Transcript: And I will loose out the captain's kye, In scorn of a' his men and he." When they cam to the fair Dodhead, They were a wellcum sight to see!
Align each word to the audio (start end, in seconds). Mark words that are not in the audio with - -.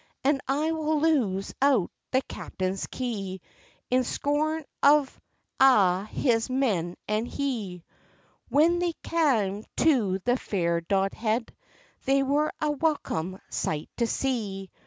And 0.23 0.41
I 0.47 0.71
will 0.71 0.99
loose 0.99 1.53
out 1.61 1.91
the 2.09 2.23
captain's 2.23 2.87
kye, 2.87 3.39
In 3.91 4.03
scorn 4.03 4.65
of 4.81 5.21
a' 5.59 6.05
his 6.05 6.49
men 6.49 6.97
and 7.07 7.27
he." 7.27 7.83
When 8.49 8.79
they 8.79 8.93
cam 9.03 9.63
to 9.77 10.17
the 10.25 10.37
fair 10.37 10.81
Dodhead, 10.81 11.53
They 12.05 12.23
were 12.23 12.51
a 12.59 12.71
wellcum 12.71 13.39
sight 13.51 13.91
to 13.97 14.07
see! 14.07 14.71